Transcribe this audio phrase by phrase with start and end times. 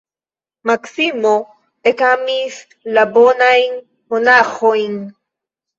[0.69, 1.33] Maksimo
[1.93, 2.59] ekamis
[2.97, 3.81] la bonajn
[4.13, 5.03] monaĥojn.